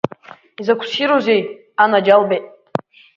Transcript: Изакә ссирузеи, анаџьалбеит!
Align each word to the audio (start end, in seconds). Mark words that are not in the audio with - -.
Изакә 0.61 0.85
ссирузеи, 0.89 1.41
анаџьалбеит! 1.83 2.45